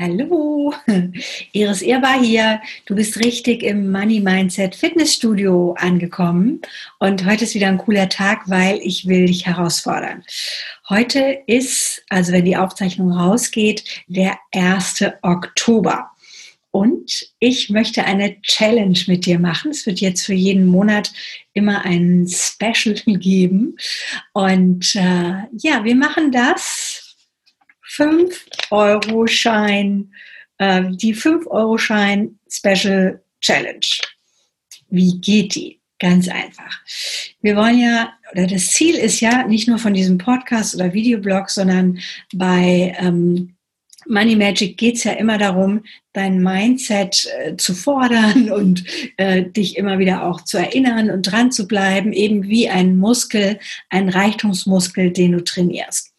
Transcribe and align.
Hallo, 0.00 0.72
Iris 1.52 1.82
Irbar 1.82 2.22
hier. 2.22 2.62
Du 2.86 2.94
bist 2.94 3.18
richtig 3.18 3.62
im 3.62 3.92
Money 3.92 4.20
Mindset 4.20 4.74
Fitnessstudio 4.74 5.74
angekommen 5.78 6.62
und 7.00 7.26
heute 7.26 7.44
ist 7.44 7.54
wieder 7.54 7.68
ein 7.68 7.76
cooler 7.76 8.08
Tag, 8.08 8.48
weil 8.48 8.78
ich 8.82 9.06
will 9.06 9.26
dich 9.26 9.44
herausfordern. 9.44 10.24
Heute 10.88 11.42
ist, 11.46 12.02
also 12.08 12.32
wenn 12.32 12.46
die 12.46 12.56
Aufzeichnung 12.56 13.12
rausgeht, 13.12 13.84
der 14.06 14.38
1. 14.52 15.04
Oktober. 15.20 16.08
Und 16.70 17.26
ich 17.38 17.68
möchte 17.68 18.04
eine 18.04 18.40
Challenge 18.40 18.98
mit 19.06 19.26
dir 19.26 19.38
machen. 19.38 19.70
Es 19.70 19.84
wird 19.84 20.00
jetzt 20.00 20.24
für 20.24 20.32
jeden 20.32 20.64
Monat 20.64 21.12
immer 21.52 21.84
ein 21.84 22.26
Special 22.26 22.94
geben. 23.04 23.76
Und 24.32 24.94
äh, 24.94 25.42
ja, 25.58 25.84
wir 25.84 25.94
machen 25.94 26.32
das 26.32 27.09
5-Euro-Schein, 28.00 30.12
äh, 30.58 30.82
die 30.90 31.14
5-Euro-Schein 31.14 32.38
Special 32.48 33.22
Challenge. 33.40 33.86
Wie 34.88 35.20
geht 35.20 35.54
die? 35.54 35.78
Ganz 35.98 36.28
einfach. 36.28 36.80
Wir 37.42 37.56
wollen 37.56 37.78
ja, 37.78 38.14
oder 38.32 38.46
das 38.46 38.68
Ziel 38.68 38.94
ist 38.94 39.20
ja 39.20 39.46
nicht 39.46 39.68
nur 39.68 39.78
von 39.78 39.92
diesem 39.92 40.16
Podcast 40.16 40.74
oder 40.74 40.94
Videoblog, 40.94 41.50
sondern 41.50 41.98
bei 42.32 42.96
ähm, 42.98 43.54
Money 44.06 44.34
Magic 44.34 44.78
geht 44.78 44.96
es 44.96 45.04
ja 45.04 45.12
immer 45.12 45.36
darum, 45.36 45.84
dein 46.14 46.42
Mindset 46.42 47.28
äh, 47.38 47.54
zu 47.56 47.74
fordern 47.74 48.50
und 48.52 48.82
äh, 49.18 49.44
dich 49.44 49.76
immer 49.76 49.98
wieder 49.98 50.24
auch 50.24 50.40
zu 50.40 50.56
erinnern 50.56 51.10
und 51.10 51.22
dran 51.22 51.52
zu 51.52 51.68
bleiben, 51.68 52.14
eben 52.14 52.48
wie 52.48 52.70
ein 52.70 52.96
Muskel, 52.96 53.58
ein 53.90 54.08
Reichtumsmuskel, 54.08 55.12
den 55.12 55.32
du 55.32 55.44
trainierst. 55.44 56.14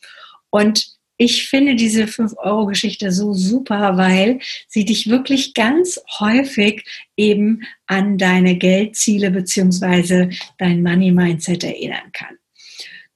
Und 0.52 1.01
ich 1.24 1.48
finde 1.48 1.76
diese 1.76 2.06
5-Euro-Geschichte 2.06 3.12
so 3.12 3.34
super, 3.34 3.96
weil 3.96 4.40
sie 4.68 4.86
dich 4.86 5.08
wirklich 5.08 5.54
ganz 5.54 6.02
häufig 6.20 6.84
eben 7.16 7.62
an 7.86 8.18
deine 8.18 8.58
Geldziele 8.58 9.30
beziehungsweise 9.30 10.32
dein 10.58 10.82
Money-Mindset 10.82 11.64
erinnern 11.64 12.12
kann. 12.12 12.38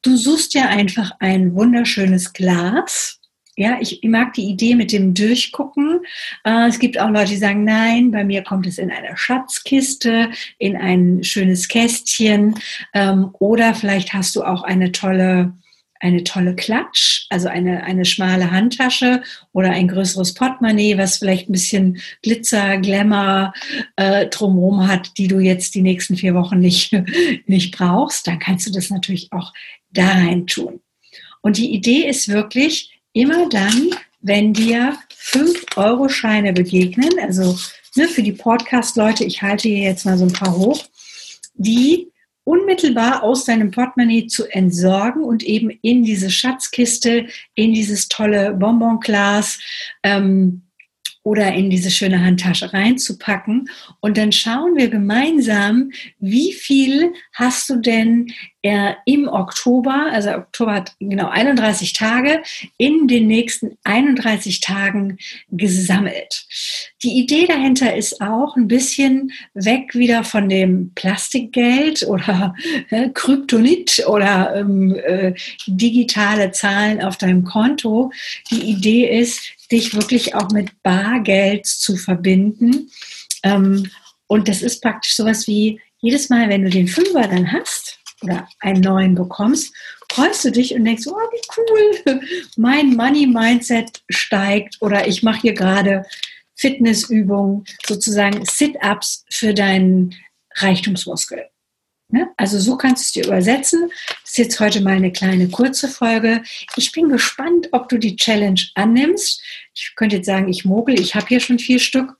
Du 0.04 0.18
suchst 0.18 0.54
ja 0.54 0.68
einfach 0.68 1.14
ein 1.20 1.56
wunderschönes 1.56 2.34
Glas. 2.34 3.20
Ja, 3.56 3.80
ich 3.82 4.02
mag 4.04 4.34
die 4.34 4.50
Idee 4.52 4.76
mit 4.76 4.92
dem 4.92 5.16
Durchgucken. 5.16 6.02
Äh, 6.44 6.68
es 6.68 6.78
gibt 6.78 7.00
auch 7.00 7.10
Leute, 7.10 7.32
die 7.32 7.38
sagen, 7.38 7.64
nein, 7.64 8.12
bei 8.12 8.24
mir 8.24 8.44
kommt 8.44 8.68
es 8.68 8.78
in 8.78 8.92
eine 8.92 9.18
Schatzkiste, 9.18 10.30
in 10.60 10.78
ein 10.78 11.24
schönes 11.24 11.68
Kästchen. 11.68 12.54
Ähm, 12.94 13.30
oder 13.40 13.74
vielleicht 13.74 14.14
hast 14.14 14.36
du 14.36 14.44
auch 14.44 14.62
eine 14.62 14.92
tolle 14.92 15.54
eine 16.00 16.24
tolle 16.24 16.56
Klatsch, 16.56 17.15
also 17.36 17.50
eine, 17.50 17.84
eine 17.84 18.06
schmale 18.06 18.50
Handtasche 18.50 19.22
oder 19.52 19.72
ein 19.72 19.90
größeres 19.90 20.36
Portemonnaie, 20.36 20.98
was 20.98 21.18
vielleicht 21.18 21.50
ein 21.50 21.52
bisschen 21.52 21.98
Glitzer, 22.24 22.78
Glamour 22.78 23.54
äh, 23.98 24.28
drumherum 24.28 24.88
hat, 24.88 25.18
die 25.18 25.28
du 25.28 25.40
jetzt 25.40 25.76
die 25.76 25.82
nächsten 25.82 26.16
vier 26.16 26.34
Wochen 26.34 26.60
nicht, 26.60 26.94
nicht 27.46 27.78
brauchst, 27.78 28.26
dann 28.26 28.40
kannst 28.40 28.68
du 28.68 28.72
das 28.72 28.90
natürlich 28.90 29.34
auch 29.34 29.52
da 29.92 30.08
rein 30.08 30.48
tun. 30.48 30.80
Und 31.42 31.58
die 31.58 31.74
Idee 31.74 32.08
ist 32.08 32.30
wirklich, 32.30 33.02
immer 33.12 33.50
dann, 33.50 33.90
wenn 34.22 34.54
dir 34.54 34.98
5-Euro-Scheine 35.14 36.54
begegnen, 36.54 37.20
also 37.22 37.58
ne, 37.98 38.08
für 38.08 38.24
die 38.24 38.32
Podcast-Leute, 38.32 39.26
ich 39.26 39.42
halte 39.42 39.68
hier 39.68 39.84
jetzt 39.84 40.06
mal 40.06 40.18
so 40.18 40.24
ein 40.24 40.34
paar 40.34 40.56
hoch, 40.56 40.86
die 41.56 42.08
unmittelbar 42.46 43.24
aus 43.24 43.44
deinem 43.44 43.72
Portemonnaie 43.72 44.28
zu 44.28 44.46
entsorgen 44.46 45.24
und 45.24 45.44
eben 45.44 45.70
in 45.82 46.04
diese 46.04 46.30
Schatzkiste, 46.30 47.28
in 47.56 47.74
dieses 47.74 48.08
tolle 48.08 48.54
Bonbonglas 48.54 49.60
ähm, 50.04 50.62
oder 51.26 51.52
in 51.54 51.72
diese 51.72 51.90
schöne 51.90 52.24
Handtasche 52.24 52.72
reinzupacken. 52.72 53.68
Und 54.00 54.16
dann 54.16 54.32
schauen 54.32 54.76
wir 54.76 54.90
gemeinsam, 54.90 55.90
wie 56.20 56.54
viel 56.54 57.14
hast 57.34 57.68
du 57.68 57.78
denn 57.78 58.32
äh, 58.62 58.94
im 59.06 59.28
Oktober, 59.28 60.08
also 60.12 60.32
Oktober 60.36 60.74
hat 60.76 60.94
genau 61.00 61.30
31 61.30 61.94
Tage, 61.94 62.44
in 62.78 63.08
den 63.08 63.26
nächsten 63.26 63.78
31 63.84 64.60
Tagen 64.60 65.18
gesammelt. 65.50 66.46
Die 67.04 67.18
Idee 67.18 67.48
dahinter 67.48 67.96
ist 67.96 68.22
auch 68.22 68.56
ein 68.56 68.68
bisschen 68.68 69.32
weg 69.56 69.96
wieder 69.96 70.24
von 70.24 70.48
dem 70.48 70.92
Plastikgeld 70.94 72.08
oder 72.08 72.54
äh, 72.92 73.10
Kryptonit 73.10 74.04
oder 74.08 74.56
ähm, 74.56 74.96
äh, 74.96 75.34
digitale 75.66 76.52
Zahlen 76.52 77.02
auf 77.02 77.18
deinem 77.18 77.44
Konto. 77.44 78.12
Die 78.52 78.62
Idee 78.62 79.20
ist, 79.20 79.56
dich 79.72 79.94
wirklich 79.94 80.36
auch 80.36 80.50
mit 80.52 80.82
Bargeld 80.84 81.66
zu 81.66 81.98
verbinden. 81.98 82.90
Ähm, 83.44 83.90
und 84.28 84.48
das 84.48 84.62
ist 84.62 84.82
praktisch 84.82 85.16
sowas 85.16 85.48
wie, 85.48 85.80
jedes 86.00 86.30
Mal, 86.30 86.50
wenn 86.50 86.64
du 86.64 86.70
den 86.70 86.88
Fünfer 86.88 87.28
dann 87.28 87.52
hast 87.52 88.00
oder 88.22 88.48
einen 88.60 88.82
neuen 88.82 89.16
bekommst, 89.16 89.74
freust 90.12 90.46
du 90.46 90.52
dich 90.52 90.76
und 90.76 90.86
denkst, 90.86 91.08
oh, 91.08 91.16
wie 91.16 91.42
cool, 91.58 92.22
mein 92.58 92.96
Money-Mindset 92.96 94.04
steigt 94.10 94.78
oder 94.82 95.08
ich 95.08 95.24
mache 95.24 95.42
hier 95.42 95.54
gerade 95.54 96.06
Fitnessübungen, 96.56 97.66
sozusagen 97.86 98.46
Sit-Ups 98.46 99.26
für 99.30 99.54
deinen 99.54 100.16
Reichtumsmuskel. 100.56 101.46
Ne? 102.10 102.30
Also 102.38 102.60
so 102.60 102.78
kannst 102.78 103.04
du 103.04 103.20
es 103.20 103.26
dir 103.26 103.28
übersetzen. 103.28 103.90
Das 104.22 104.32
ist 104.32 104.38
jetzt 104.38 104.60
heute 104.60 104.82
mal 104.82 104.96
eine 104.96 105.12
kleine 105.12 105.50
kurze 105.50 105.88
Folge. 105.88 106.44
Ich 106.76 106.92
bin 106.92 107.10
gespannt, 107.10 107.70
ob 107.72 107.90
du 107.90 107.98
die 107.98 108.16
Challenge 108.16 108.62
annimmst. 108.76 109.42
Ich 109.74 109.94
könnte 109.96 110.18
jetzt 110.18 110.28
sagen, 110.28 110.48
ich 110.48 110.66
mogel, 110.66 111.00
ich 111.00 111.16
habe 111.16 111.28
hier 111.28 111.40
schon 111.40 111.60
vier 111.60 111.80
Stück. 111.80 112.16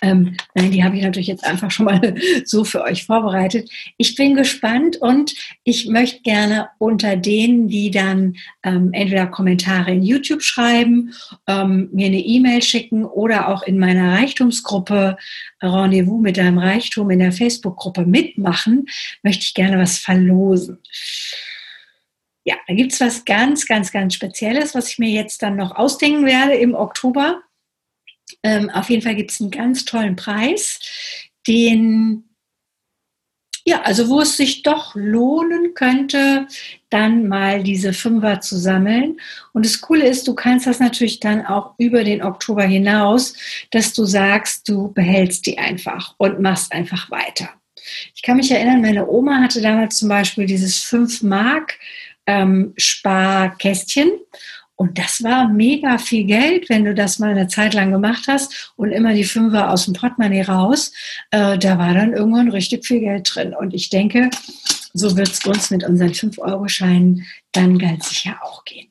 Ähm, 0.00 0.36
nein, 0.54 0.70
die 0.70 0.84
habe 0.84 0.96
ich 0.96 1.02
natürlich 1.02 1.28
jetzt 1.28 1.44
einfach 1.44 1.70
schon 1.70 1.86
mal 1.86 2.14
so 2.44 2.64
für 2.64 2.82
euch 2.82 3.04
vorbereitet. 3.04 3.70
Ich 3.96 4.14
bin 4.14 4.34
gespannt 4.34 4.96
und 4.96 5.34
ich 5.64 5.88
möchte 5.88 6.22
gerne 6.22 6.68
unter 6.78 7.16
denen, 7.16 7.68
die 7.68 7.90
dann 7.90 8.36
ähm, 8.62 8.90
entweder 8.92 9.26
Kommentare 9.26 9.92
in 9.92 10.02
YouTube 10.02 10.42
schreiben, 10.42 11.12
ähm, 11.46 11.88
mir 11.92 12.06
eine 12.06 12.20
E-Mail 12.20 12.62
schicken 12.62 13.04
oder 13.04 13.48
auch 13.48 13.62
in 13.62 13.78
meiner 13.78 14.12
Reichtumsgruppe 14.12 15.16
Rendezvous 15.62 16.20
mit 16.20 16.36
deinem 16.36 16.58
Reichtum 16.58 17.10
in 17.10 17.18
der 17.18 17.32
Facebook-Gruppe 17.32 18.06
mitmachen, 18.06 18.86
möchte 19.22 19.42
ich 19.42 19.54
gerne 19.54 19.78
was 19.78 19.98
verlosen. 19.98 20.78
Ja, 22.44 22.56
da 22.66 22.74
gibt 22.74 22.92
es 22.92 23.00
was 23.00 23.24
ganz, 23.26 23.66
ganz, 23.66 23.92
ganz 23.92 24.14
Spezielles, 24.14 24.74
was 24.74 24.90
ich 24.90 24.98
mir 24.98 25.10
jetzt 25.10 25.42
dann 25.42 25.56
noch 25.56 25.76
ausdenken 25.76 26.24
werde 26.24 26.54
im 26.54 26.74
Oktober. 26.74 27.42
Ähm, 28.42 28.70
auf 28.70 28.90
jeden 28.90 29.02
Fall 29.02 29.14
gibt 29.14 29.30
es 29.30 29.40
einen 29.40 29.50
ganz 29.50 29.84
tollen 29.84 30.16
Preis, 30.16 30.80
den, 31.46 32.24
ja, 33.64 33.82
also 33.82 34.08
wo 34.08 34.20
es 34.20 34.36
sich 34.36 34.62
doch 34.62 34.94
lohnen 34.94 35.74
könnte, 35.74 36.46
dann 36.90 37.28
mal 37.28 37.62
diese 37.62 37.92
Fünfer 37.92 38.40
zu 38.40 38.56
sammeln. 38.58 39.20
Und 39.52 39.66
das 39.66 39.80
Coole 39.80 40.06
ist, 40.06 40.26
du 40.26 40.34
kannst 40.34 40.66
das 40.66 40.80
natürlich 40.80 41.20
dann 41.20 41.44
auch 41.44 41.74
über 41.78 42.04
den 42.04 42.22
Oktober 42.22 42.64
hinaus, 42.64 43.34
dass 43.70 43.92
du 43.92 44.04
sagst, 44.04 44.68
du 44.68 44.92
behältst 44.92 45.46
die 45.46 45.58
einfach 45.58 46.14
und 46.18 46.40
machst 46.40 46.72
einfach 46.72 47.10
weiter. 47.10 47.50
Ich 48.14 48.22
kann 48.22 48.36
mich 48.36 48.50
erinnern, 48.50 48.82
meine 48.82 49.08
Oma 49.08 49.40
hatte 49.40 49.60
damals 49.60 49.98
zum 49.98 50.08
Beispiel 50.08 50.46
dieses 50.46 50.78
5 50.78 51.22
Mark 51.22 51.78
ähm, 52.26 52.74
Sparkästchen 52.76 54.10
und 54.78 54.96
das 54.96 55.24
war 55.24 55.48
mega 55.48 55.98
viel 55.98 56.22
Geld, 56.22 56.68
wenn 56.68 56.84
du 56.84 56.94
das 56.94 57.18
mal 57.18 57.30
eine 57.30 57.48
Zeit 57.48 57.74
lang 57.74 57.90
gemacht 57.90 58.26
hast 58.28 58.72
und 58.76 58.92
immer 58.92 59.12
die 59.12 59.24
Fünfer 59.24 59.72
aus 59.72 59.86
dem 59.86 59.94
Portemonnaie 59.94 60.42
raus. 60.42 60.92
Äh, 61.32 61.58
da 61.58 61.78
war 61.78 61.94
dann 61.94 62.12
irgendwann 62.12 62.48
richtig 62.48 62.86
viel 62.86 63.00
Geld 63.00 63.28
drin. 63.34 63.54
Und 63.54 63.74
ich 63.74 63.88
denke, 63.88 64.30
so 64.94 65.16
wird 65.16 65.30
es 65.30 65.44
uns 65.44 65.70
mit 65.70 65.82
unseren 65.82 66.12
5-Euro-Scheinen 66.12 67.26
dann 67.50 67.76
ganz 67.80 68.10
sicher 68.10 68.38
auch 68.40 68.64
gehen. 68.64 68.86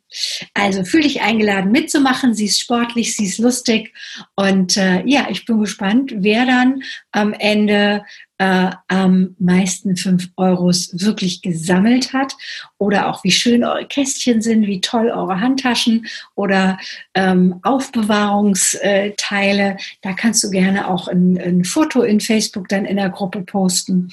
Also 0.54 0.84
fühle 0.84 1.04
dich 1.04 1.22
eingeladen 1.22 1.72
mitzumachen. 1.72 2.34
Sie 2.34 2.48
ist 2.48 2.60
sportlich, 2.60 3.16
sie 3.16 3.26
ist 3.26 3.38
lustig. 3.38 3.94
Und 4.36 4.76
äh, 4.76 5.06
ja, 5.06 5.28
ich 5.30 5.46
bin 5.46 5.62
gespannt, 5.62 6.12
wer 6.18 6.46
dann 6.46 6.84
am 7.14 7.32
Ende 7.32 8.04
äh, 8.40 8.70
am 8.88 9.36
meisten 9.40 9.98
5 9.98 10.30
Euros 10.38 10.92
wirklich 10.94 11.42
gesammelt 11.42 12.14
hat 12.14 12.38
oder 12.78 13.10
auch 13.10 13.24
wie 13.24 13.32
schön 13.32 13.64
eure 13.64 13.86
Kästchen 13.86 14.42
sind, 14.42 14.68
wie 14.68 14.82
toll 14.82 15.10
eure 15.10 15.40
Handtaschen 15.40 16.06
oder 16.36 16.78
ähm, 17.16 17.60
Aufbewahrungsteile. 17.64 19.78
Da 20.02 20.14
kannst 20.14 20.44
du 20.44 20.52
gerne 20.52 20.88
auch 20.88 21.08
ein, 21.08 21.40
ein, 21.40 21.64
Foto 21.64 22.04
in 22.04 22.20
Facebook 22.20 22.70
dann 22.70 22.86
in 22.86 22.98
der 22.98 23.10
Gruppe 23.10 23.42
posten 23.42 24.12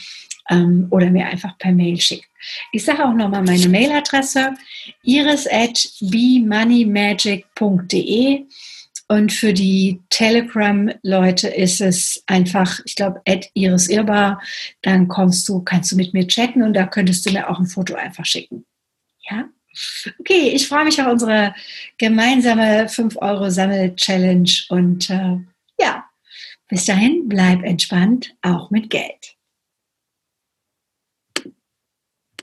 ähm, 0.48 0.86
oder 0.90 1.10
mir 1.10 1.26
einfach 1.26 1.58
per 1.58 1.72
Mail 1.72 2.00
schicken. 2.00 2.24
Ich 2.72 2.84
sage 2.84 3.04
auch 3.04 3.12
nochmal 3.14 3.42
meine 3.42 3.68
Mailadresse 3.68 4.54
iris 5.02 5.46
at 5.46 5.86
bemoneymagic.de 6.00 8.46
und 9.08 9.32
für 9.32 9.52
die 9.52 10.00
Telegram-Leute 10.10 11.48
ist 11.48 11.80
es 11.80 12.22
einfach, 12.26 12.80
ich 12.84 12.94
glaube, 12.94 13.20
at 13.26 13.50
Iris 13.54 13.88
Irbar. 13.88 14.40
Dann 14.82 15.08
kommst 15.08 15.48
du, 15.48 15.60
kannst 15.60 15.92
du 15.92 15.96
mit 15.96 16.14
mir 16.14 16.26
chatten 16.26 16.62
und 16.62 16.74
da 16.74 16.86
könntest 16.86 17.26
du 17.26 17.32
mir 17.32 17.48
auch 17.48 17.58
ein 17.58 17.66
Foto 17.66 17.94
einfach 17.94 18.24
schicken. 18.24 18.64
Ja? 19.28 19.48
Okay, 20.20 20.50
ich 20.54 20.68
freue 20.68 20.84
mich 20.84 21.00
auf 21.02 21.10
unsere 21.10 21.54
gemeinsame 21.98 22.86
5-Euro-Sammel-Challenge 22.86 24.50
und 24.68 25.10
äh, 25.10 25.38
ja, 25.80 26.04
bis 26.68 26.86
dahin 26.86 27.28
bleib 27.28 27.62
entspannt, 27.62 28.34
auch 28.42 28.70
mit 28.70 28.88
Geld. 28.88 29.33